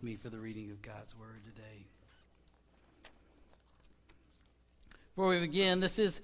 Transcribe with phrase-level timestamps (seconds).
[0.00, 1.86] me for the reading of God's word today.
[5.16, 6.20] Before we begin, this is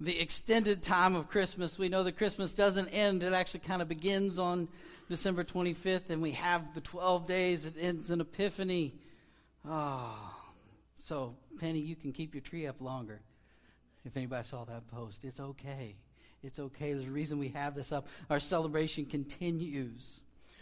[0.00, 1.78] the extended time of Christmas.
[1.78, 4.68] We know that Christmas doesn't end, it actually kind of begins on
[5.10, 8.94] December 25th, and we have the 12 days, it ends in Epiphany.
[9.68, 10.34] Oh,
[10.96, 13.20] so, Penny, you can keep your tree up longer.
[14.06, 15.96] If anybody saw that post, it's okay.
[16.42, 16.94] It's okay.
[16.94, 18.08] There's a reason we have this up.
[18.30, 20.20] Our celebration continues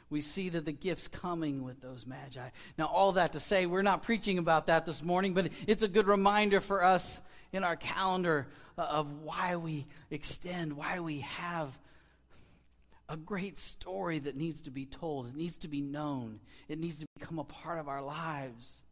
[0.09, 2.48] we see that the gifts coming with those magi.
[2.79, 5.88] Now, all that to say, we're not preaching about that this morning, but it's a
[5.88, 7.20] good reminder for us
[7.52, 8.47] in our calendar
[8.78, 11.77] uh, of why we extend, why we have
[13.09, 15.28] a great story that needs to be told.
[15.28, 16.41] It needs to be known.
[16.69, 18.83] It needs to become a part of our lives.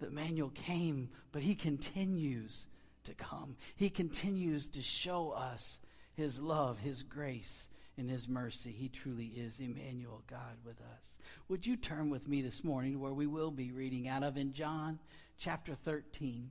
[0.00, 2.66] That Emmanuel came, but he continues
[3.04, 3.56] to come.
[3.76, 5.78] He continues to show us
[6.14, 8.70] his love, his grace, in his mercy.
[8.70, 11.18] He truly is Emmanuel, God with us.
[11.48, 14.36] Would you turn with me this morning to where we will be reading out of
[14.36, 15.00] in John
[15.36, 16.48] chapter 13?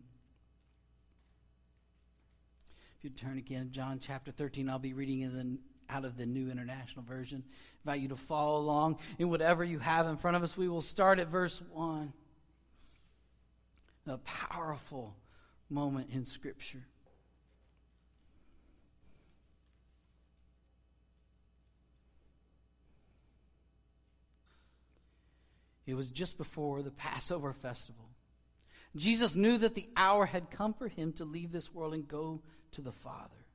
[2.98, 6.26] If you turn again, John chapter 13, I'll be reading in the, out of the
[6.26, 7.44] New International Version.
[7.48, 10.58] I invite you to follow along in whatever you have in front of us.
[10.58, 12.12] We will start at verse 1.
[14.08, 15.16] A powerful
[15.70, 16.88] moment in Scripture.
[25.88, 28.10] It was just before the Passover festival.
[28.96, 32.42] Jesus knew that the hour had come for him to leave this world and go
[32.74, 33.46] to the Father.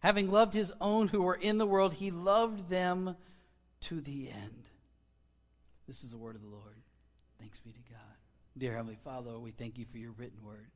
[0.00, 3.16] Having loved his own who were in the world, he loved them
[3.80, 4.68] to the end.
[5.86, 6.76] This is the word of the Lord.
[7.40, 8.00] Thanks be to God.
[8.56, 10.68] Dear Heavenly Father, we thank you for your written word.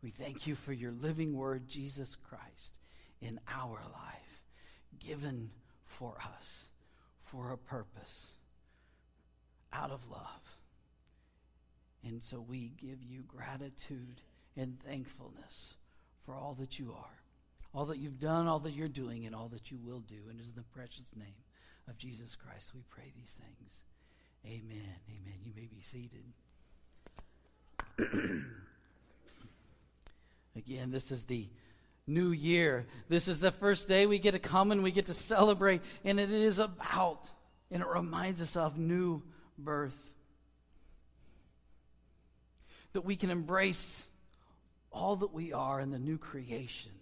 [0.00, 2.78] We thank you for your living word, Jesus Christ,
[3.20, 4.42] in our life,
[5.00, 5.50] given
[5.84, 6.66] for us
[7.22, 8.33] for a purpose
[9.74, 10.58] out of love.
[12.04, 14.20] And so we give you gratitude
[14.56, 15.74] and thankfulness
[16.24, 17.22] for all that you are,
[17.74, 20.28] all that you've done, all that you're doing, and all that you will do.
[20.28, 21.34] And it is in the precious name
[21.88, 23.82] of Jesus Christ we pray these things.
[24.46, 24.94] Amen.
[25.08, 25.34] Amen.
[25.44, 26.24] You may be seated.
[30.56, 31.48] Again, this is the
[32.06, 32.86] new year.
[33.08, 35.80] This is the first day we get to come and we get to celebrate.
[36.04, 37.30] And it is about,
[37.70, 39.22] and it reminds us of new
[39.58, 40.12] birth.
[42.92, 44.06] That we can embrace
[44.90, 46.92] all that we are in the new creation.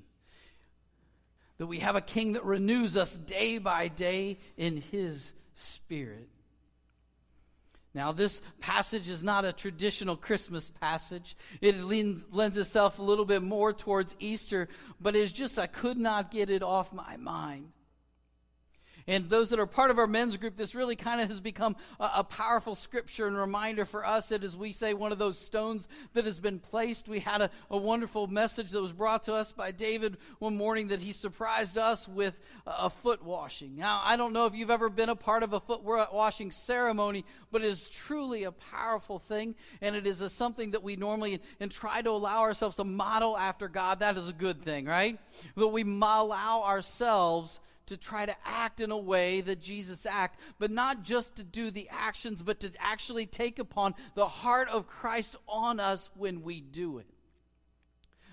[1.59, 6.29] That we have a king that renews us day by day in his spirit.
[7.95, 11.37] Now, this passage is not a traditional Christmas passage.
[11.61, 14.69] It lends, lends itself a little bit more towards Easter,
[14.99, 17.69] but it's just, I could not get it off my mind.
[19.07, 21.77] And those that are part of our men's group, this really kind of has become
[21.99, 25.39] a, a, powerful scripture and reminder for us that, as we say, one of those
[25.39, 27.09] stones that has been placed.
[27.09, 30.89] We had a, a wonderful message that was brought to us by David one morning
[30.89, 33.77] that he surprised us with a, a foot washing.
[33.77, 37.25] Now, I don't know if you've ever been a part of a foot washing ceremony,
[37.51, 41.41] but it is truly a powerful thing, and it is a, something that we normally
[41.61, 44.01] and try to allow ourselves to model after God.
[44.01, 45.19] That is a good thing, right?
[45.57, 50.71] That we allow ourselves to try to act in a way that Jesus acted, but
[50.71, 55.37] not just to do the actions, but to actually take upon the heart of Christ
[55.49, 57.07] on us when we do it.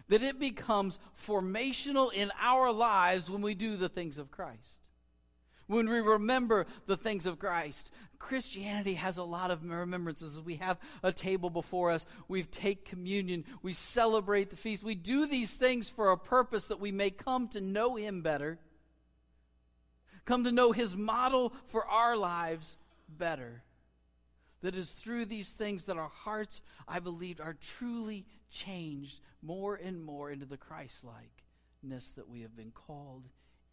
[0.10, 4.78] That it becomes formational in our lives when we do the things of Christ.
[5.68, 7.92] When we remember the things of Christ.
[8.18, 10.40] Christianity has a lot of remembrances.
[10.42, 12.08] We have a table before us.
[12.28, 13.46] We take communion.
[13.62, 14.84] We celebrate the feast.
[14.84, 18.58] We do these things for a purpose that we may come to know Him better
[20.30, 22.78] come to know his model for our lives
[23.10, 23.64] better.
[24.62, 30.04] That is through these things that our hearts, I believe, are truly changed more and
[30.04, 33.24] more into the Christ likeness that we have been called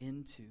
[0.01, 0.45] into.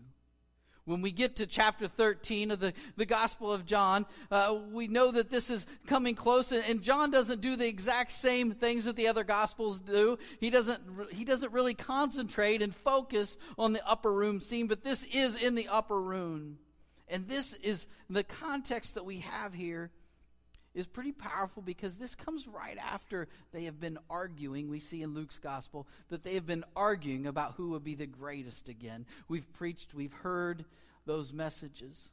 [0.85, 5.11] When we get to chapter 13 of the, the Gospel of John, uh, we know
[5.11, 8.95] that this is coming close, and, and, John doesn't do the exact same things that
[8.95, 10.19] the other Gospels do.
[10.39, 15.03] He doesn't, he doesn't really concentrate and focus on the upper room scene, but this
[15.05, 16.59] is in the upper room.
[17.07, 19.89] And this is the context that we have here
[20.75, 24.69] is pretty powerful because this comes right after they have been arguing.
[24.69, 28.05] We see in Luke's gospel that they have been arguing about who would be the
[28.05, 29.05] greatest again.
[29.27, 30.65] We've preached, we've heard
[31.05, 32.11] those messages.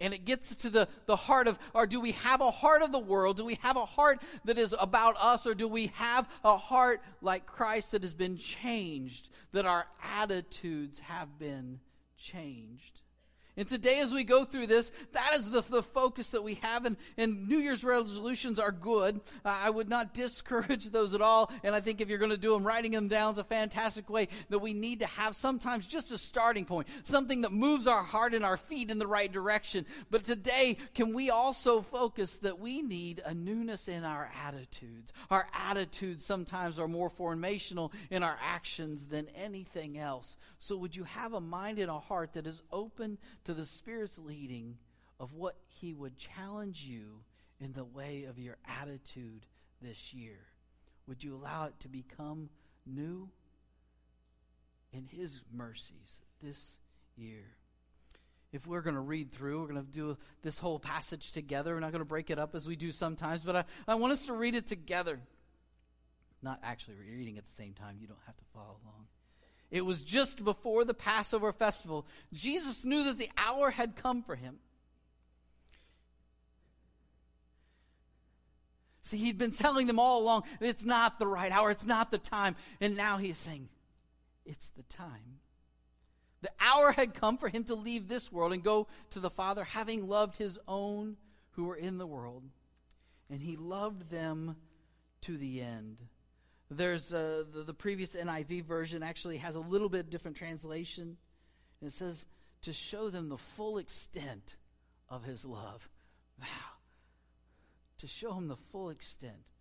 [0.00, 2.92] And it gets to the, the heart of, or do we have a heart of
[2.92, 3.36] the world?
[3.36, 5.46] Do we have a heart that is about us?
[5.46, 9.30] Or do we have a heart like Christ that has been changed?
[9.52, 11.78] That our attitudes have been
[12.18, 13.02] changed?
[13.56, 16.84] And today, as we go through this, that is the, the focus that we have.
[16.86, 19.20] And, and New Year's resolutions are good.
[19.44, 21.52] Uh, I would not discourage those at all.
[21.62, 24.10] And I think if you're going to do them, writing them down is a fantastic
[24.10, 28.02] way that we need to have sometimes just a starting point, something that moves our
[28.02, 29.86] heart and our feet in the right direction.
[30.10, 35.12] But today, can we also focus that we need a newness in our attitudes?
[35.30, 40.36] Our attitudes sometimes are more formational in our actions than anything else.
[40.58, 44.18] So, would you have a mind and a heart that is open to the Spirit's
[44.18, 44.76] leading
[45.20, 47.20] of what He would challenge you
[47.60, 49.46] in the way of your attitude
[49.80, 50.38] this year?
[51.06, 52.48] Would you allow it to become
[52.86, 53.28] new
[54.92, 56.78] in His mercies this
[57.16, 57.44] year?
[58.52, 61.74] If we're going to read through, we're going to do this whole passage together.
[61.74, 64.12] We're not going to break it up as we do sometimes, but I, I want
[64.12, 65.18] us to read it together.
[66.40, 69.06] Not actually reading at the same time, you don't have to follow along.
[69.70, 72.06] It was just before the Passover festival.
[72.32, 74.58] Jesus knew that the hour had come for him.
[79.02, 82.18] See, he'd been telling them all along, it's not the right hour, it's not the
[82.18, 82.56] time.
[82.80, 83.68] And now he's saying,
[84.46, 85.40] it's the time.
[86.40, 89.64] The hour had come for him to leave this world and go to the Father,
[89.64, 91.16] having loved his own
[91.52, 92.44] who were in the world.
[93.30, 94.56] And he loved them
[95.22, 95.98] to the end.
[96.76, 101.16] There's uh, the, the previous NIV version actually has a little bit different translation.
[101.80, 102.26] And It says,
[102.62, 104.56] to show them the full extent
[105.08, 105.88] of his love.
[106.40, 106.46] Wow.
[107.98, 109.52] To show him the full extent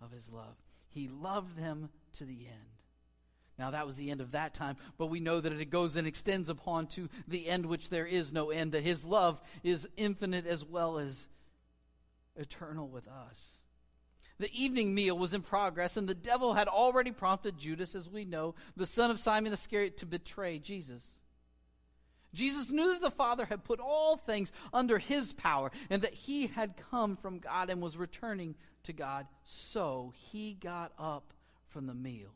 [0.00, 0.56] of his love.
[0.88, 2.74] He loved them to the end.
[3.58, 6.08] Now, that was the end of that time, but we know that it goes and
[6.08, 10.46] extends upon to the end, which there is no end, that his love is infinite
[10.46, 11.28] as well as
[12.36, 13.60] eternal with us.
[14.38, 18.24] The evening meal was in progress, and the devil had already prompted Judas, as we
[18.24, 21.20] know, the son of Simon Iscariot, to betray Jesus.
[22.34, 26.48] Jesus knew that the Father had put all things under his power and that he
[26.48, 29.26] had come from God and was returning to God.
[29.44, 31.32] So he got up
[31.68, 32.34] from the meal.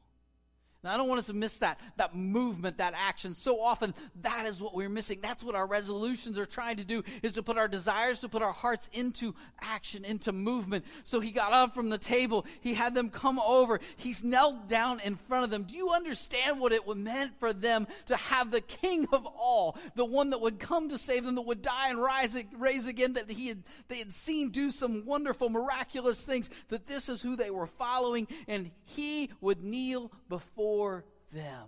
[0.84, 3.34] Now, I don't want us to miss that, that movement, that action.
[3.34, 5.19] So often, that is what we're missing.
[5.20, 8.42] That's what our resolutions are trying to do, is to put our desires, to put
[8.42, 10.84] our hearts into action, into movement.
[11.02, 12.46] So he got up from the table.
[12.60, 13.80] He had them come over.
[13.96, 15.64] He's knelt down in front of them.
[15.64, 20.04] Do you understand what it meant for them to have the king of all, the
[20.04, 23.28] one that would come to save them, that would die and rise, raise again, that
[23.28, 27.50] he had, they had seen do some wonderful, miraculous things, that this is who they
[27.50, 31.65] were following, and he would kneel before for them.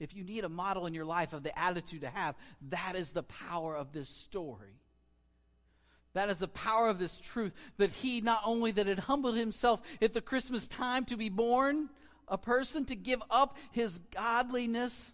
[0.00, 2.36] If you need a model in your life of the attitude to have,
[2.70, 4.80] that is the power of this story.
[6.14, 9.82] That is the power of this truth that he not only that had humbled himself
[10.00, 11.90] at the Christmas time to be born
[12.28, 15.12] a person to give up his godliness,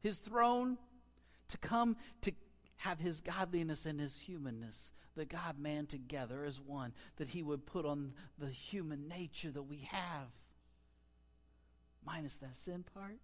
[0.00, 0.78] his throne,
[1.48, 2.32] to come to
[2.82, 7.66] have his godliness and his humanness the God man together as one, that he would
[7.66, 10.28] put on the human nature that we have,
[12.04, 13.18] minus that sin part.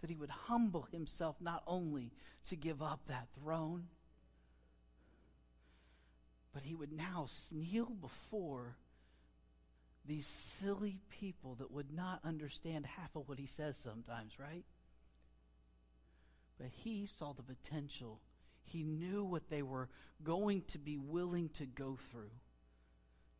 [0.00, 2.12] That he would humble himself not only
[2.48, 3.88] to give up that throne,
[6.54, 8.76] but he would now kneel before
[10.06, 14.64] these silly people that would not understand half of what he says sometimes, right?
[16.58, 18.20] But he saw the potential
[18.64, 19.88] he knew what they were
[20.24, 22.30] going to be willing to go through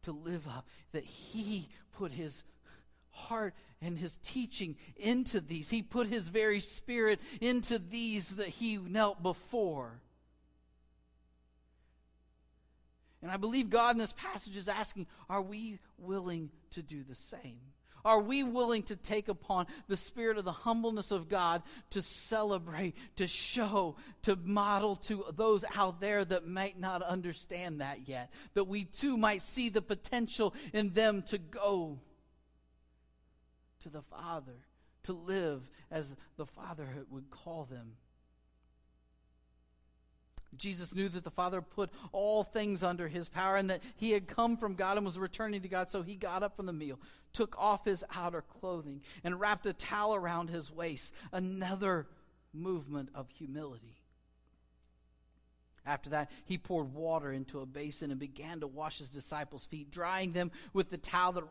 [0.03, 2.45] to live up, that he put his
[3.11, 5.69] heart and his teaching into these.
[5.69, 10.01] He put his very spirit into these that he knelt before.
[13.21, 17.15] And I believe God in this passage is asking, are we willing to do the
[17.17, 17.59] same?
[18.07, 22.95] Are we willing to take upon the spirit of the humbleness of God to celebrate,
[23.17, 28.33] to show, to model to those out there that might not understand that yet?
[28.55, 31.99] That we too might see the potential in them to go
[33.83, 34.55] to the Father,
[35.03, 37.95] to live as the Father would call them.
[40.59, 44.27] Jesus knew that the Father put all things under his power and that he had
[44.27, 45.91] come from God and was returning to God.
[45.91, 46.99] So he got up from the meal,
[47.33, 51.13] took off his outer clothing, and wrapped a towel around his waist.
[51.33, 52.07] Another
[52.53, 53.97] movement of humility.
[55.85, 59.91] After that, he poured water into a basin and began to wash his disciples' feet,
[59.91, 61.45] drying them with the towel that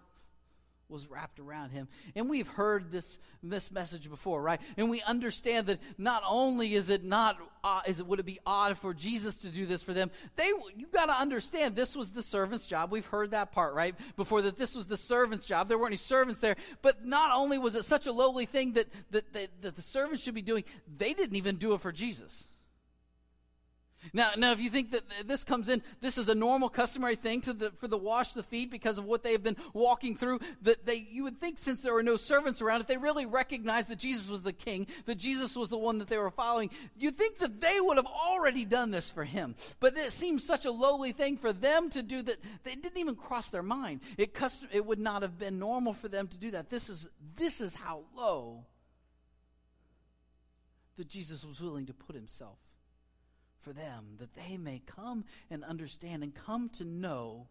[0.89, 1.87] was wrapped around him.
[2.15, 4.61] And we've heard this, this message before, right?
[4.77, 8.39] And we understand that not only is it not, uh, is it, would it be
[8.45, 10.11] odd for Jesus to do this for them?
[10.35, 12.91] They, you got to understand this was the servant's job.
[12.91, 13.95] We've heard that part, right?
[14.15, 15.67] Before that this was the servant's job.
[15.67, 16.55] There weren't any servants there.
[16.81, 20.23] But not only was it such a lowly thing that, that, that, that the servants
[20.23, 20.63] should be doing,
[20.97, 22.47] they didn't even do it for Jesus.
[24.13, 27.41] Now, now, if you think that this comes in, this is a normal, customary thing
[27.41, 30.39] the, for the wash the feet because of what they have been walking through.
[30.61, 33.89] That they, you would think, since there were no servants around, if they really recognized
[33.89, 37.17] that Jesus was the King, that Jesus was the one that they were following, you'd
[37.17, 39.55] think that they would have already done this for him.
[39.79, 43.15] But it seems such a lowly thing for them to do that they didn't even
[43.15, 44.01] cross their mind.
[44.17, 46.69] It custom, it would not have been normal for them to do that.
[46.69, 48.65] This is this is how low
[50.97, 52.57] that Jesus was willing to put himself
[53.65, 57.47] for them, that they may come and understand and come to know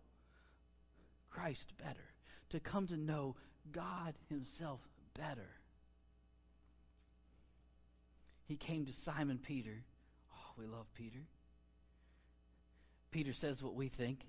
[1.29, 2.15] Christ better,
[2.51, 3.35] to come to know
[3.73, 4.81] God Himself
[5.19, 5.51] better.
[8.47, 9.83] He came to Simon Peter.
[10.33, 11.27] Oh, we love Peter.
[13.11, 14.21] Peter says what we think.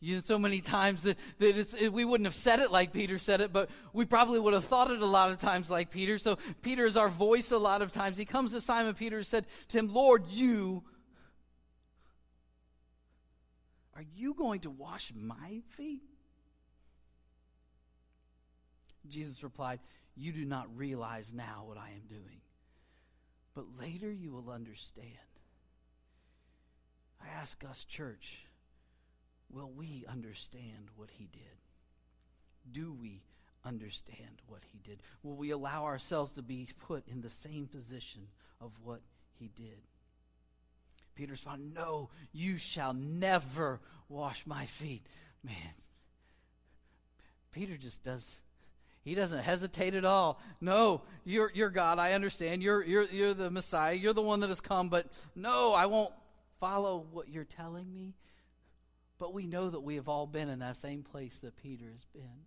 [0.00, 3.40] You know, so many times that, that we wouldn't have said it like Peter said
[3.40, 6.18] it, but we probably would have thought it a lot of times like Peter.
[6.18, 8.16] So Peter is our voice a lot of times.
[8.16, 10.84] He comes to Simon Peter and said to him, Lord, you
[13.98, 16.04] are you going to wash my feet?
[19.08, 19.80] Jesus replied,
[20.14, 22.40] You do not realize now what I am doing,
[23.56, 25.08] but later you will understand.
[27.20, 28.46] I ask us, church,
[29.50, 31.42] will we understand what he did?
[32.70, 33.24] Do we
[33.64, 35.02] understand what he did?
[35.24, 38.28] Will we allow ourselves to be put in the same position
[38.60, 39.00] of what
[39.40, 39.80] he did?
[41.18, 45.04] Peter responded, No, you shall never wash my feet.
[45.42, 45.74] Man,
[47.50, 48.40] Peter just does.
[49.02, 50.40] He doesn't hesitate at all.
[50.60, 51.98] No, you're, you're God.
[51.98, 52.62] I understand.
[52.62, 53.94] You're, you're, you're the Messiah.
[53.94, 54.90] You're the one that has come.
[54.90, 56.12] But no, I won't
[56.60, 58.14] follow what you're telling me.
[59.18, 62.04] But we know that we have all been in that same place that Peter has
[62.14, 62.44] been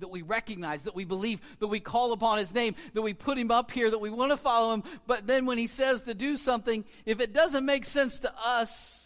[0.00, 3.38] that we recognize, that we believe, that we call upon his name, that we put
[3.38, 4.82] him up here, that we want to follow him.
[5.06, 9.02] But then when he says to do something, if it doesn't make sense to us,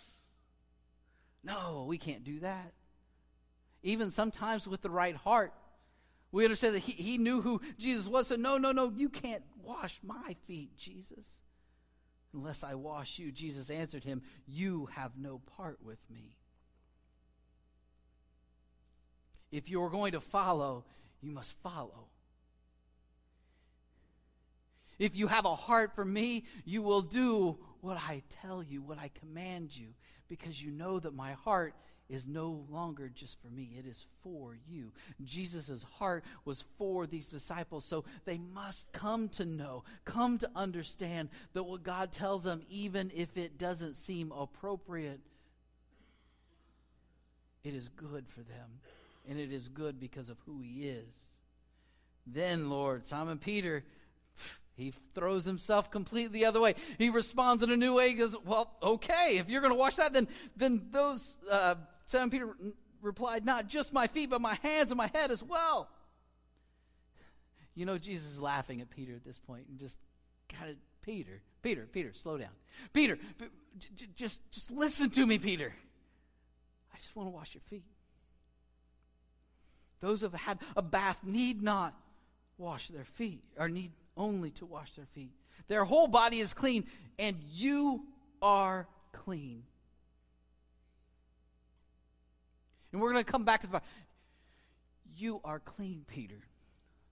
[1.44, 2.72] no, we can't do that.
[3.82, 5.54] Even sometimes with the right heart,
[6.32, 8.28] we understand that he, he knew who Jesus was.
[8.28, 11.36] So, no, no, no, you can't wash my feet, Jesus.
[12.32, 16.36] Unless I wash you, Jesus answered him, You have no part with me.
[19.50, 20.84] If you are going to follow,
[21.20, 22.06] you must follow.
[24.98, 28.98] If you have a heart for me, you will do what I tell you, what
[28.98, 29.88] I command you,
[30.28, 31.74] because you know that my heart
[32.10, 34.92] is no longer just for me, it is for you.
[35.24, 41.30] Jesus' heart was for these disciples, so they must come to know, come to understand
[41.54, 45.20] that what God tells them, even if it doesn't seem appropriate,
[47.62, 48.80] it is good for them
[49.28, 51.08] and it is good because of who he is.
[52.26, 53.84] Then, Lord, Simon Peter,
[54.74, 56.74] he throws himself completely the other way.
[56.98, 58.08] He responds in a new way.
[58.08, 62.30] He goes, Well, okay, if you're going to wash that, then, then those, uh, Simon
[62.30, 62.54] Peter
[63.02, 65.88] replied, Not just my feet, but my hands and my head as well.
[67.74, 69.98] You know, Jesus is laughing at Peter at this point and just
[70.48, 72.50] kind of, Peter, Peter, Peter, slow down.
[72.92, 73.18] Peter,
[74.16, 75.74] just, just listen to me, Peter.
[76.92, 77.84] I just want to wash your feet.
[80.00, 81.94] Those who have had a bath need not
[82.58, 85.32] wash their feet, or need only to wash their feet.
[85.68, 86.86] Their whole body is clean,
[87.18, 88.04] and you
[88.42, 89.62] are clean.
[92.92, 93.80] And we're going to come back to the
[95.16, 96.40] You are clean, Peter.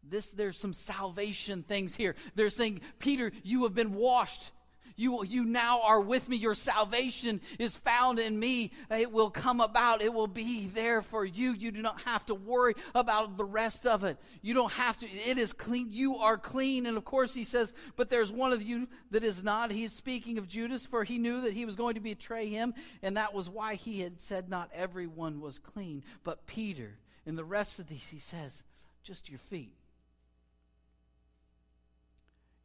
[0.02, 2.14] This there's some salvation things here.
[2.34, 4.50] They're saying, Peter, you have been washed
[4.96, 6.36] you, you now are with me.
[6.36, 8.72] Your salvation is found in me.
[8.90, 10.02] It will come about.
[10.02, 11.52] It will be there for you.
[11.52, 14.18] You do not have to worry about the rest of it.
[14.42, 15.06] You don't have to.
[15.06, 15.88] It is clean.
[15.90, 16.86] You are clean.
[16.86, 19.70] And of course, he says, but there's one of you that is not.
[19.70, 22.74] He's speaking of Judas, for he knew that he was going to betray him.
[23.02, 26.04] And that was why he had said, not everyone was clean.
[26.24, 28.62] But Peter, and the rest of these, he says,
[29.02, 29.77] just your feet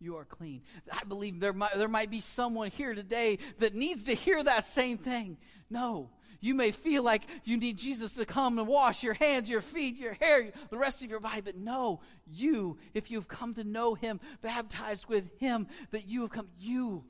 [0.04, 0.62] you are clean.
[0.92, 4.66] I believe there might, there might be someone here today that needs to hear that
[4.66, 5.38] same thing.
[5.70, 6.10] No,
[6.42, 9.98] you may feel like you need Jesus to come and wash your hands, your feet,
[9.98, 13.94] your hair, the rest of your body, but no, you, if you've come to know
[13.94, 17.06] Him, baptized with Him, that you have come, you,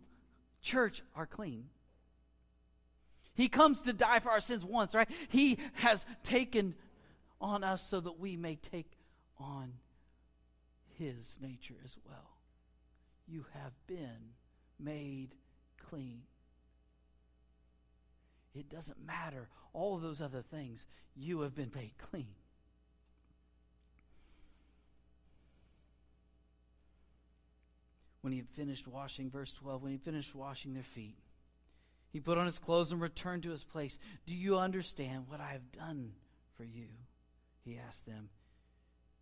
[0.62, 1.66] church, are clean.
[3.34, 5.10] He comes to die for our sins once, right?
[5.30, 6.76] He has taken
[7.42, 8.92] on us so that we may take
[9.40, 9.74] on
[10.98, 12.33] his nature as well.
[13.34, 14.36] You have been
[14.80, 15.30] made
[15.90, 16.22] clean.
[18.54, 19.50] It doesn't matter.
[19.74, 20.86] All those other things,
[21.16, 22.36] you have been made clean.
[28.22, 31.18] When he had finished washing, verse 12, when he finished washing their feet,
[32.12, 33.98] he put on his clothes and returned to his place.
[34.28, 36.12] Do you understand what I have done
[36.56, 36.90] for you?
[37.66, 38.30] He asked them.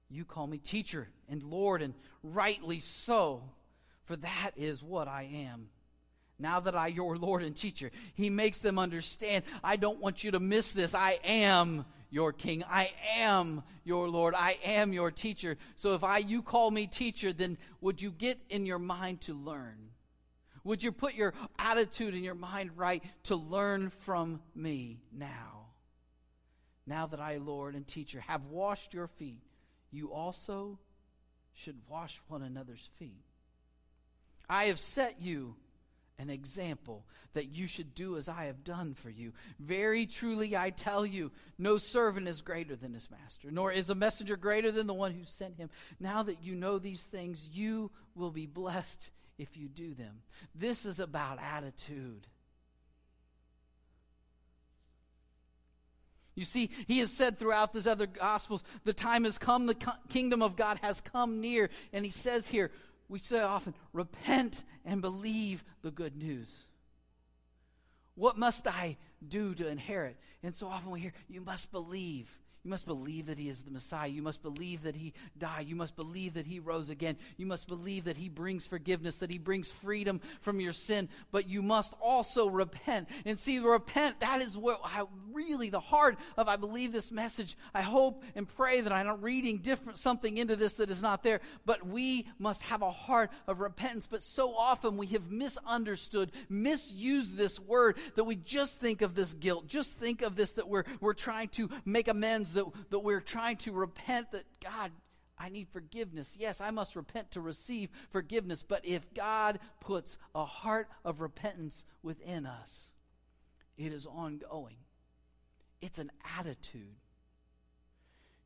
[0.09, 3.43] You call me teacher and Lord, and rightly so,
[4.11, 5.69] for that is what I am.
[6.37, 9.45] Now that I, your Lord and teacher, he makes them understand.
[9.63, 10.93] I don't want you to miss this.
[10.93, 12.65] I am your king.
[12.69, 14.35] I am your Lord.
[14.35, 15.57] I am your teacher.
[15.77, 19.33] So if I, you call me teacher, then would you get in your mind to
[19.33, 19.77] learn?
[20.65, 25.67] Would you put your attitude and your mind right to learn from me now?
[26.85, 29.41] Now that I, Lord and teacher, have washed your feet,
[29.89, 30.79] you also
[31.53, 33.23] should wash one another's feet.
[34.51, 35.55] I have set you
[36.19, 39.31] an example that you should do as I have done for you.
[39.59, 43.95] Very truly I tell you, no servant is greater than his master, nor is a
[43.95, 45.69] messenger greater than the one who sent him.
[46.01, 50.21] Now that you know these things, you will be blessed if you do them.
[50.53, 52.27] This is about attitude.
[56.35, 59.77] You see, he has said throughout these other gospels, the time has come, the
[60.09, 61.69] kingdom of God has come near.
[61.93, 62.71] And he says here,
[63.11, 66.49] we say often, repent and believe the good news.
[68.15, 70.17] What must I do to inherit?
[70.41, 72.29] And so often we hear, you must believe.
[72.63, 74.07] You must believe that he is the Messiah.
[74.07, 75.67] You must believe that he died.
[75.67, 77.17] You must believe that he rose again.
[77.37, 81.09] You must believe that he brings forgiveness, that he brings freedom from your sin.
[81.31, 83.09] But you must also repent.
[83.25, 87.57] And see, repent, that is what I really the heart of I believe this message.
[87.73, 91.23] I hope and pray that I'm not reading different something into this that is not
[91.23, 91.41] there.
[91.65, 94.07] But we must have a heart of repentance.
[94.09, 99.33] But so often we have misunderstood, misused this word that we just think of this
[99.33, 103.21] guilt, just think of this that we're we're trying to make amends that, that we're
[103.21, 104.91] trying to repent that, God,
[105.37, 106.35] I need forgiveness.
[106.39, 108.63] Yes, I must repent to receive forgiveness.
[108.63, 112.91] But if God puts a heart of repentance within us,
[113.77, 114.75] it is ongoing.
[115.81, 116.95] It's an attitude.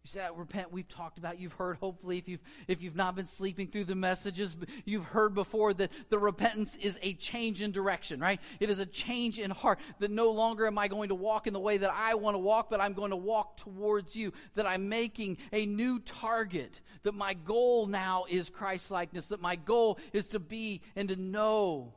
[0.05, 1.39] You say that repent we've talked about.
[1.39, 5.33] You've heard, hopefully, if you've if you've not been sleeping through the messages, you've heard
[5.33, 8.39] before that the repentance is a change in direction, right?
[8.59, 9.79] It is a change in heart.
[9.97, 12.39] That no longer am I going to walk in the way that I want to
[12.39, 14.31] walk, but I'm going to walk towards you.
[14.53, 16.81] That I'm making a new target.
[17.01, 19.29] That my goal now is Christ likeness.
[19.29, 21.95] That my goal is to be and to know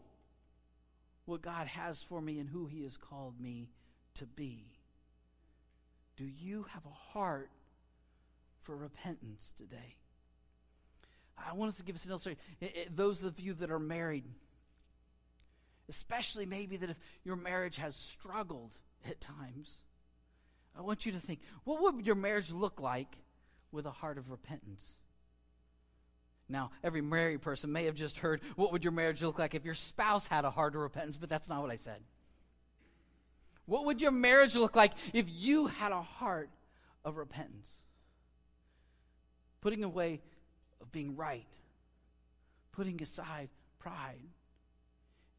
[1.26, 3.68] what God has for me and who He has called me
[4.14, 4.78] to be.
[6.16, 7.50] Do you have a heart
[8.68, 9.96] for repentance today.
[11.38, 12.38] I want us to give us an illustration.
[12.94, 14.24] Those of you that are married,
[15.88, 18.72] especially maybe that if your marriage has struggled
[19.08, 19.74] at times,
[20.76, 23.16] I want you to think what would your marriage look like
[23.72, 24.96] with a heart of repentance?
[26.46, 29.64] Now, every married person may have just heard, what would your marriage look like if
[29.64, 31.16] your spouse had a heart of repentance?
[31.16, 32.02] But that's not what I said.
[33.64, 36.50] What would your marriage look like if you had a heart
[37.02, 37.74] of repentance?
[39.60, 40.20] Putting away
[40.80, 41.46] of being right,
[42.72, 44.28] putting aside pride,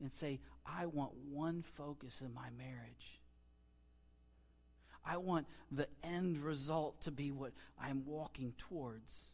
[0.01, 3.19] and say, I want one focus in my marriage.
[5.05, 7.51] I want the end result to be what
[7.81, 9.31] I'm walking towards.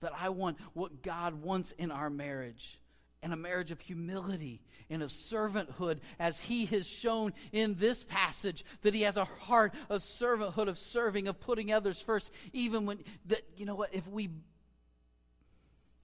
[0.00, 2.78] That I want what God wants in our marriage
[3.26, 8.64] and a marriage of humility and of servanthood, as he has shown in this passage
[8.82, 13.00] that he has a heart of servanthood, of serving, of putting others first, even when
[13.24, 14.30] that you know what, if we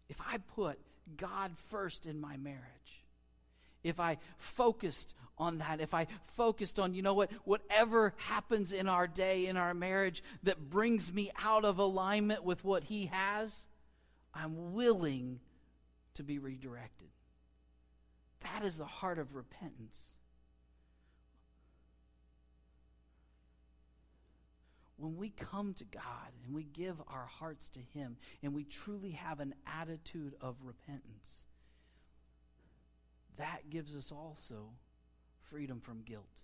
[0.09, 0.81] if I put
[1.17, 3.05] God first in my marriage,
[3.85, 8.89] if I focused on that, if I focused on, you know what, whatever happens in
[8.89, 13.69] our day, in our marriage that brings me out of alignment with what He has,
[14.35, 15.39] I'm willing
[16.15, 17.12] to be redirected.
[18.43, 20.17] That is the heart of repentance.
[24.97, 29.11] When we come to God and we give our hearts to Him and we truly
[29.13, 31.47] have an attitude of repentance,
[33.37, 34.71] that gives us also
[35.51, 36.42] freedom from guilt.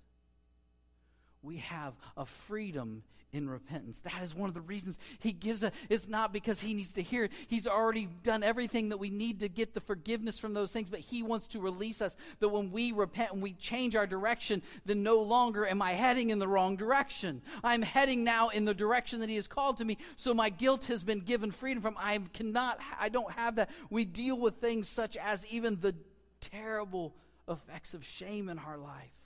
[1.42, 4.00] We have a freedom in repentance.
[4.00, 5.74] That is one of the reasons he gives it.
[5.88, 7.32] It's not because he needs to hear it.
[7.46, 11.00] He's already done everything that we need to get the forgiveness from those things, but
[11.00, 15.02] he wants to release us that when we repent and we change our direction, then
[15.02, 17.42] no longer am I heading in the wrong direction.
[17.62, 19.98] I'm heading now in the direction that he has called to me.
[20.16, 21.96] So my guilt has been given freedom from.
[21.98, 23.68] I cannot, I don't have that.
[23.90, 25.94] We deal with things such as even the
[26.40, 27.14] terrible
[27.46, 29.17] effects of shame in our life.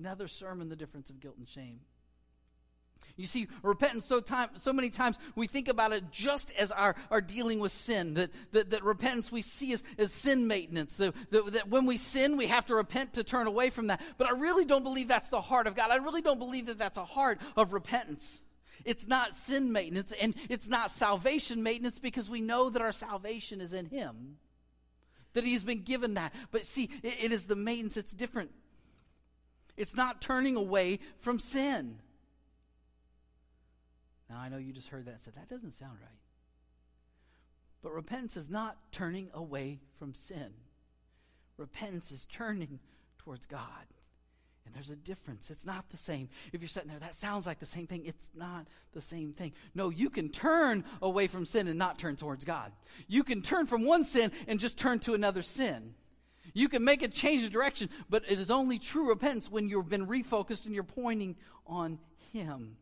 [0.00, 1.80] Another sermon, the difference of guilt and shame.
[3.16, 6.96] You see, repentance so time so many times we think about it just as our,
[7.10, 8.14] our dealing with sin.
[8.14, 10.96] That, that, that repentance we see as, as sin maintenance.
[10.96, 14.00] That, that, that when we sin, we have to repent to turn away from that.
[14.16, 15.90] But I really don't believe that's the heart of God.
[15.90, 18.42] I really don't believe that that's a heart of repentance.
[18.86, 23.60] It's not sin maintenance and it's not salvation maintenance because we know that our salvation
[23.60, 24.38] is in Him.
[25.34, 26.34] That He's been given that.
[26.50, 28.50] But see, it, it is the maintenance, it's different.
[29.76, 31.98] It's not turning away from sin.
[34.28, 36.10] Now, I know you just heard that and said, that doesn't sound right.
[37.82, 40.52] But repentance is not turning away from sin,
[41.56, 42.78] repentance is turning
[43.18, 43.86] towards God.
[44.66, 45.50] And there's a difference.
[45.50, 46.28] It's not the same.
[46.52, 48.04] If you're sitting there, that sounds like the same thing.
[48.04, 49.52] It's not the same thing.
[49.74, 52.70] No, you can turn away from sin and not turn towards God.
[53.08, 55.94] You can turn from one sin and just turn to another sin.
[56.52, 59.88] You can make a change of direction, but it is only true repentance when you've
[59.88, 61.36] been refocused and you're pointing
[61.66, 61.98] on
[62.32, 62.76] Him.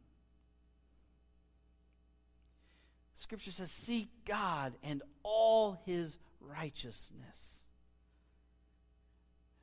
[3.18, 7.64] Scripture says, Seek God and all his righteousness.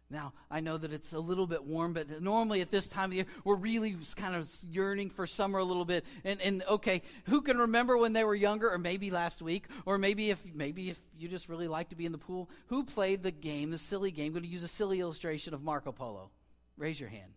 [0.09, 3.15] Now, I know that it's a little bit warm, but normally at this time of
[3.15, 6.05] year, we're really kind of yearning for summer a little bit.
[6.23, 9.97] And, and okay, who can remember when they were younger, or maybe last week, or
[9.97, 13.23] maybe if maybe if you just really like to be in the pool, who played
[13.23, 14.27] the game, the silly game?
[14.27, 16.29] I'm going to use a silly illustration of Marco Polo.
[16.77, 17.33] Raise your hand.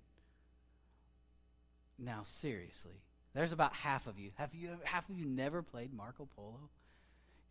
[1.98, 3.00] Now, seriously,
[3.34, 4.32] there's about half of you.
[4.34, 6.68] Have you half of you never played Marco Polo?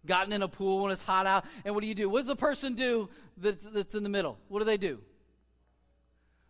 [0.05, 2.09] Gotten in a pool when it's hot out, and what do you do?
[2.09, 4.37] What does the person do that's, that's in the middle?
[4.47, 4.99] What do they do?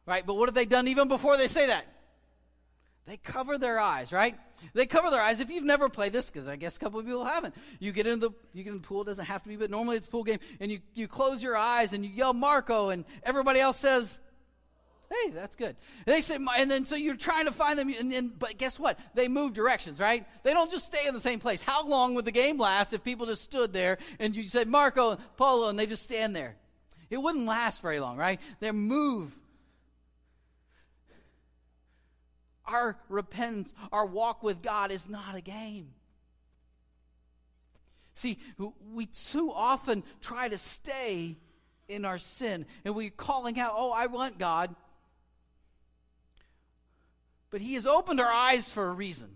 [0.05, 1.85] Right, but what have they done even before they say that?
[3.07, 4.35] They cover their eyes, right?
[4.73, 5.39] They cover their eyes.
[5.39, 8.05] If you've never played this, because I guess a couple of people haven't, you get
[8.05, 9.01] in the you get in the pool.
[9.01, 11.41] It doesn't have to be, but normally it's a pool game, and you you close
[11.41, 14.19] your eyes and you yell Marco, and everybody else says
[15.09, 15.75] Hey, that's good.
[16.05, 18.77] And they say, and then so you're trying to find them, and then, but guess
[18.77, 18.99] what?
[19.13, 20.25] They move directions, right?
[20.43, 21.61] They don't just stay in the same place.
[21.61, 25.17] How long would the game last if people just stood there and you said Marco,
[25.37, 26.55] Polo, and they just stand there?
[27.09, 28.41] It wouldn't last very long, right?
[28.59, 29.33] They move.
[32.65, 35.93] Our repentance, our walk with God is not a game.
[38.13, 38.39] See,
[38.91, 41.37] we too often try to stay
[41.87, 44.75] in our sin and we're calling out, Oh, I want God.
[47.57, 49.29] But He has opened our eyes for a reason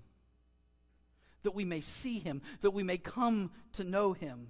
[1.41, 4.49] that we may see Him, that we may come to know Him.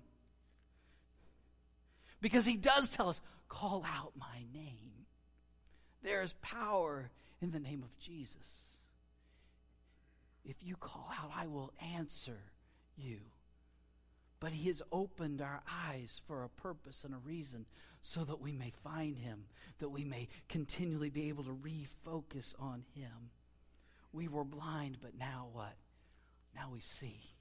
[2.19, 5.05] Because He does tell us, call out my name.
[6.03, 8.35] There is power in the name of Jesus.
[10.43, 12.39] If you call out, I will answer
[12.97, 13.19] you.
[14.41, 17.65] But He has opened our eyes for a purpose and a reason
[18.01, 19.45] so that we may find Him,
[19.79, 23.29] that we may continually be able to refocus on Him.
[24.13, 25.75] We were blind, but now what?
[26.55, 27.35] Now we see.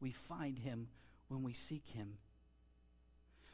[0.00, 0.88] We find him
[1.28, 2.18] when we seek him.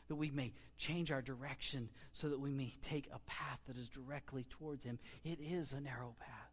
[0.09, 3.89] That we may change our direction so that we may take a path that is
[3.89, 4.99] directly towards him.
[5.25, 6.53] It is a narrow path.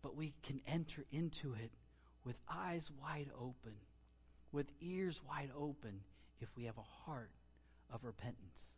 [0.00, 1.72] But we can enter into it
[2.24, 3.74] with eyes wide open,
[4.52, 6.00] with ears wide open,
[6.40, 7.30] if we have a heart
[7.92, 8.70] of repentance.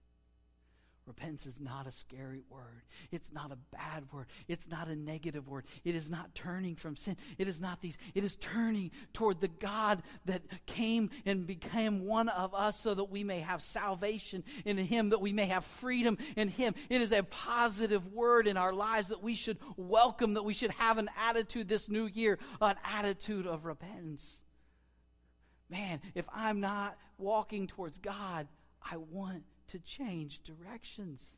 [1.10, 2.84] Repentance is not a scary word.
[3.10, 4.26] It's not a bad word.
[4.46, 5.64] It's not a negative word.
[5.82, 7.16] It is not turning from sin.
[7.36, 7.98] It is not these.
[8.14, 13.10] It is turning toward the God that came and became one of us so that
[13.10, 16.76] we may have salvation in Him, that we may have freedom in Him.
[16.88, 20.70] It is a positive word in our lives that we should welcome, that we should
[20.74, 24.38] have an attitude this new year, an attitude of repentance.
[25.68, 28.46] Man, if I'm not walking towards God,
[28.80, 31.36] I want to change directions.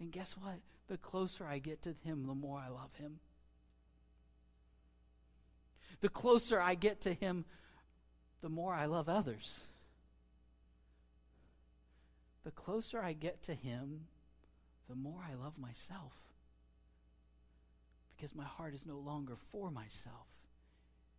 [0.00, 0.60] And guess what?
[0.88, 3.20] The closer I get to Him, the more I love Him.
[6.00, 7.44] The closer I get to Him,
[8.42, 9.64] the more I love others.
[12.44, 14.02] The closer I get to Him,
[14.88, 16.12] the more I love myself.
[18.14, 20.26] Because my heart is no longer for myself,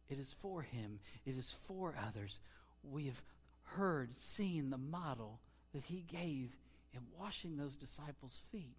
[0.08, 2.40] it is for Him, it is for others.
[2.84, 3.22] We have
[3.66, 5.40] heard, seen the model
[5.74, 6.56] that he gave
[6.94, 8.78] in washing those disciples' feet.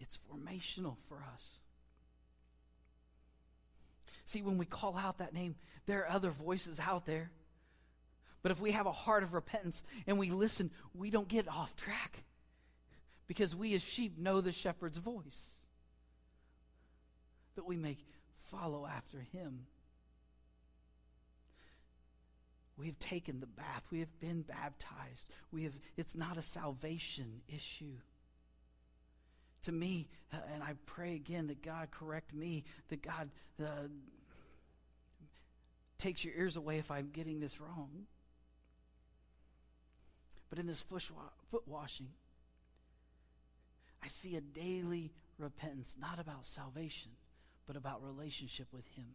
[0.00, 1.60] It's formational for us.
[4.24, 7.30] See, when we call out that name, there are other voices out there.
[8.42, 11.76] But if we have a heart of repentance and we listen, we don't get off
[11.76, 12.22] track
[13.26, 15.50] because we as sheep know the shepherd's voice.
[17.56, 17.98] That we may
[18.50, 19.66] follow after him.
[22.80, 23.84] We have taken the bath.
[23.90, 25.28] We have been baptized.
[25.52, 27.98] We have it's not a salvation issue.
[29.64, 33.28] To me, uh, and I pray again that God correct me, that God
[33.62, 33.88] uh,
[35.98, 38.06] takes your ears away if I'm getting this wrong.
[40.48, 41.02] But in this foot
[41.66, 42.08] washing,
[44.02, 47.12] I see a daily repentance, not about salvation,
[47.66, 49.14] but about relationship with Him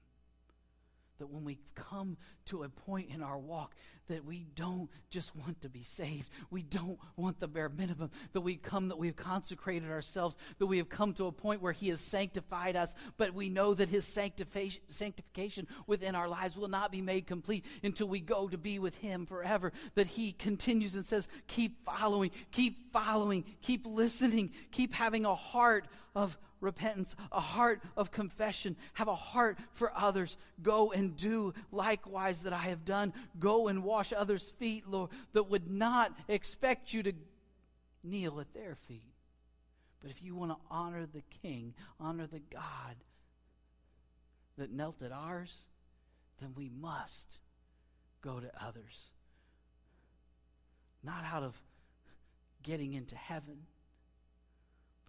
[1.20, 3.76] that when we come to a point in our walk
[4.08, 8.42] that we don't just want to be saved we don't want the bare minimum that
[8.42, 11.90] we come that we've consecrated ourselves that we have come to a point where he
[11.90, 16.92] has sanctified us but we know that his sanctification, sanctification within our lives will not
[16.92, 21.06] be made complete until we go to be with him forever that he continues and
[21.06, 27.82] says keep following keep following keep listening keep having a heart of repentance, a heart
[27.96, 30.36] of confession, have a heart for others.
[30.62, 33.14] Go and do likewise that I have done.
[33.40, 37.14] Go and wash others' feet, Lord, that would not expect you to
[38.04, 39.14] kneel at their feet.
[40.02, 42.96] But if you want to honor the King, honor the God
[44.58, 45.64] that knelt at ours,
[46.40, 47.40] then we must
[48.22, 49.12] go to others.
[51.04, 51.56] Not out of
[52.64, 53.68] getting into heaven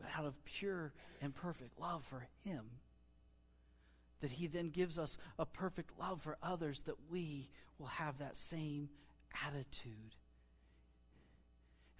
[0.00, 2.64] but out of pure and perfect love for Him.
[4.20, 8.36] That He then gives us a perfect love for others, that we will have that
[8.36, 8.88] same
[9.46, 10.14] attitude.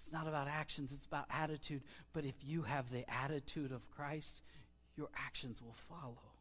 [0.01, 1.83] It's not about actions, it's about attitude.
[2.13, 4.43] But if you have the attitude of Christ,
[4.97, 6.33] your actions will follow.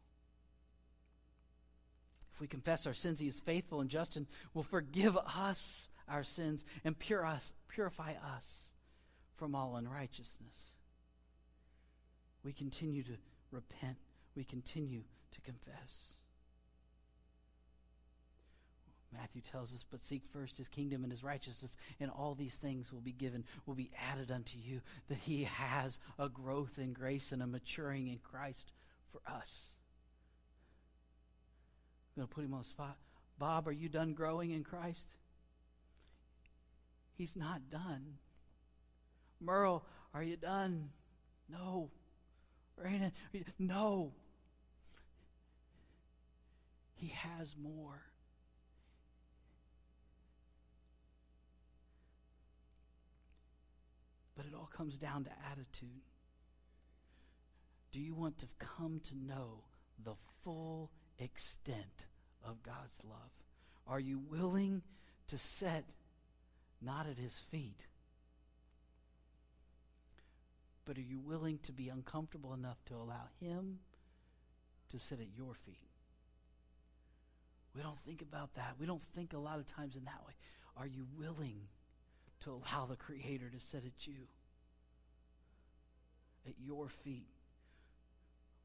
[2.32, 6.22] If we confess our sins, He is faithful and just and will forgive us our
[6.22, 8.70] sins and pure us, purify us
[9.36, 10.75] from all unrighteousness
[12.46, 13.16] we continue to
[13.50, 13.96] repent,
[14.36, 16.12] we continue to confess.
[19.12, 22.92] Matthew tells us, but seek first his kingdom and his righteousness, and all these things
[22.92, 24.80] will be given, will be added unto you.
[25.08, 28.70] That he has a growth in grace and a maturing in Christ
[29.10, 29.72] for us.
[32.14, 32.96] I'm going to put him on the spot.
[33.40, 35.08] Bob, are you done growing in Christ?
[37.18, 38.18] He's not done.
[39.40, 40.90] Merle, are you done?
[41.48, 41.90] No.
[42.80, 43.12] Brandon,
[43.58, 44.12] no.
[46.94, 48.02] He has more.
[54.36, 55.88] But it all comes down to attitude.
[57.92, 59.64] Do you want to come to know
[60.04, 62.06] the full extent
[62.44, 63.30] of God's love?
[63.86, 64.82] Are you willing
[65.28, 65.84] to set
[66.82, 67.86] not at his feet,
[70.86, 73.80] but are you willing to be uncomfortable enough to allow Him
[74.88, 75.90] to sit at your feet?
[77.74, 78.76] We don't think about that.
[78.80, 80.32] We don't think a lot of times in that way.
[80.78, 81.60] Are you willing
[82.44, 84.28] to allow the Creator to sit at you?
[86.46, 87.28] At your feet?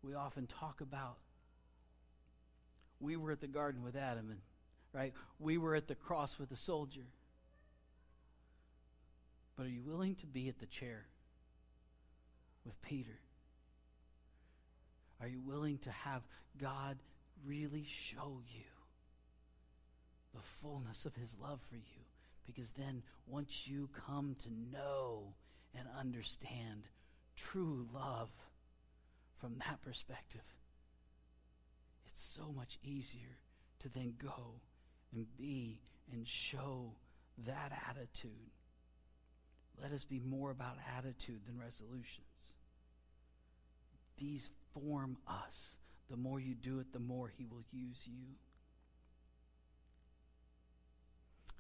[0.01, 1.17] We often talk about
[2.99, 4.39] we were at the garden with Adam and
[4.93, 5.13] right?
[5.39, 7.07] We were at the cross with the soldier.
[9.55, 11.05] But are you willing to be at the chair?
[12.65, 13.19] With Peter?
[15.19, 16.23] Are you willing to have
[16.59, 16.97] God
[17.45, 18.63] really show you
[20.33, 22.05] the fullness of his love for you?
[22.45, 25.35] Because then, once you come to know
[25.77, 26.87] and understand
[27.35, 28.29] true love
[29.39, 30.41] from that perspective,
[32.07, 33.37] it's so much easier
[33.79, 34.59] to then go
[35.13, 36.93] and be and show
[37.45, 38.51] that attitude.
[39.79, 42.53] Let us be more about attitude than resolutions.
[44.17, 45.75] These form us.
[46.09, 48.35] The more you do it, the more He will use you.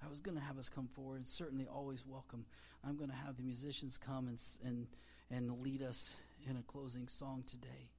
[0.03, 2.45] I was going to have us come forward, and certainly always welcome.
[2.83, 4.87] I'm going to have the musicians come and, and,
[5.29, 6.15] and lead us
[6.49, 7.89] in a closing song today.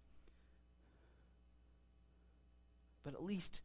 [3.05, 3.61] But at least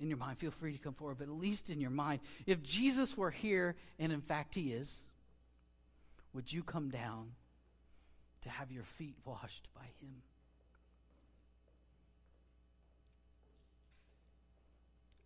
[0.00, 2.62] in your mind, feel free to come forward, but at least in your mind, if
[2.62, 5.02] Jesus were here, and in fact he is,
[6.32, 7.32] would you come down
[8.42, 10.22] to have your feet washed by him?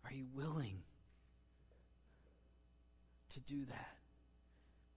[0.05, 0.83] Are you willing
[3.33, 3.97] to do that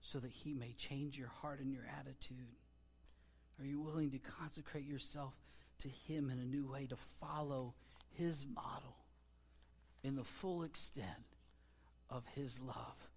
[0.01, 2.55] so that He may change your heart and your attitude?
[3.59, 5.33] Are you willing to consecrate yourself
[5.79, 7.73] to Him in a new way, to follow
[8.13, 8.95] His model
[10.03, 11.35] in the full extent
[12.09, 13.09] of His love?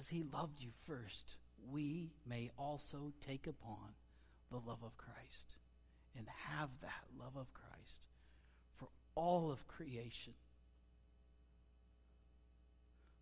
[0.00, 1.36] Because He loved you first,
[1.70, 3.90] we may also take upon
[4.50, 5.56] the love of Christ
[6.16, 8.06] and have that love of Christ
[8.78, 10.32] for all of creation.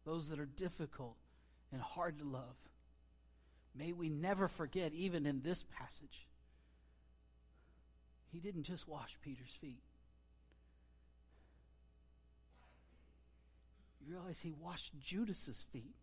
[0.05, 1.17] Those that are difficult
[1.73, 2.55] and hard to love.
[3.75, 6.29] May we never forget, even in this passage,
[8.31, 9.83] he didn't just wash Peter's feet.
[14.01, 15.97] You realize he washed Judas's feet,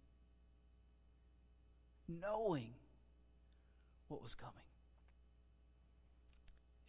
[2.07, 2.73] knowing
[4.07, 4.53] what was coming.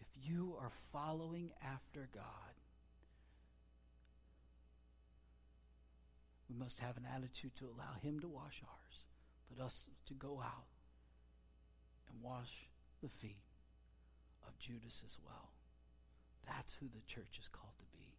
[0.01, 2.23] If you are following after God,
[6.49, 9.05] we must have an attitude to allow him to wash ours,
[9.49, 10.67] but us to go out
[12.09, 12.69] and wash
[13.03, 13.43] the feet
[14.47, 15.51] of Judas as well.
[16.47, 18.15] That's who the church is called to be.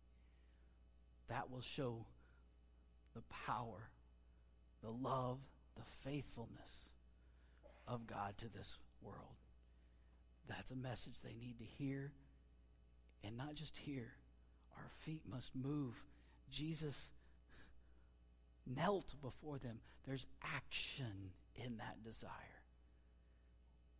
[1.29, 2.05] That will show
[3.13, 3.89] the power,
[4.81, 5.39] the love,
[5.77, 6.89] the faithfulness
[7.87, 9.37] of God to this world.
[10.47, 12.11] That's a message they need to hear,
[13.23, 14.13] and not just hear.
[14.75, 15.95] Our feet must move.
[16.51, 17.09] Jesus
[18.65, 19.79] knelt before them.
[20.05, 22.31] There's action in that desire.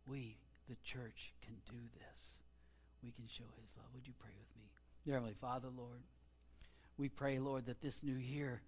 [0.06, 0.38] We,
[0.68, 2.38] the church, can do this.
[3.02, 3.86] We can show his love.
[3.94, 4.70] Would you pray with me?
[5.04, 6.00] Dear Heavenly Father, Lord,
[6.96, 8.62] we pray, Lord, that this new year,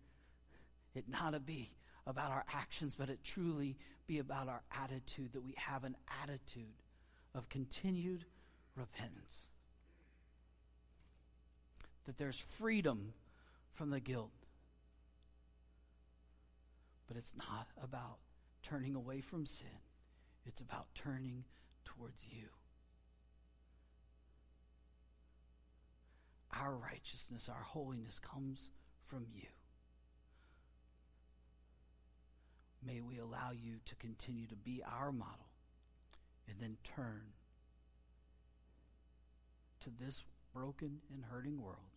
[0.94, 1.70] it not be
[2.06, 6.82] about our actions, but it truly be about our attitude, that we have an attitude
[7.34, 8.24] of continued
[8.74, 9.48] repentance.
[12.06, 13.12] That there's freedom
[13.72, 14.32] from the guilt.
[17.06, 18.18] But it's not about
[18.62, 19.66] turning away from sin,
[20.46, 21.44] it's about turning
[21.84, 22.46] towards you.
[26.52, 28.72] Our righteousness, our holiness comes
[29.06, 29.46] from you.
[33.00, 35.48] May we allow you to continue to be our model
[36.48, 37.22] and then turn
[39.80, 41.96] to this broken and hurting world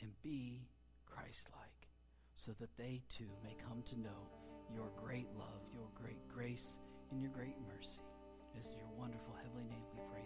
[0.00, 0.66] and be
[1.04, 1.88] Christ like
[2.34, 4.30] so that they too may come to know
[4.74, 6.78] your great love, your great grace,
[7.12, 8.00] and your great mercy.
[8.54, 10.25] It is your wonderful heavenly name we pray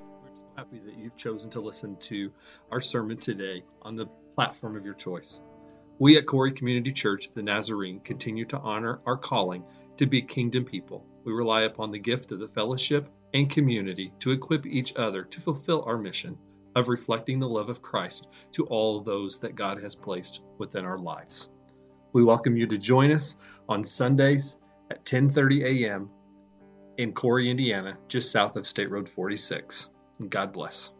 [0.00, 2.32] We're so happy that you've chosen to listen to
[2.70, 5.40] our sermon today on the platform of your choice.
[5.98, 9.64] We at Cory Community Church of the Nazarene continue to honor our calling
[9.98, 11.06] to be kingdom people.
[11.24, 15.40] We rely upon the gift of the fellowship and community to equip each other to
[15.40, 16.38] fulfill our mission
[16.74, 20.98] of reflecting the love of Christ to all those that God has placed within our
[20.98, 21.48] lives.
[22.12, 24.58] We welcome you to join us on Sundays
[24.90, 26.10] at 10:30 a.m.
[26.96, 29.92] in Cory, Indiana, just south of State Road 46.
[30.28, 30.93] God bless.